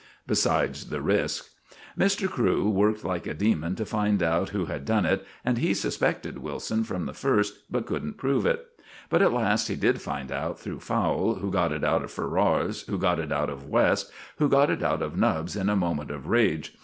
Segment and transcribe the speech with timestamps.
[0.25, 1.51] Besides the risk.
[1.95, 2.27] Mr.
[2.27, 6.39] Crewe worked like a demon to find out who had done it, and he suspected
[6.39, 8.65] Wilson from the first, but couldn't prove it.
[9.11, 12.81] But at last he did find out through Fowle, who got it out of Ferrars,
[12.87, 16.09] who got it out of West, who got it out of Nubbs in a moment
[16.09, 16.75] of rage.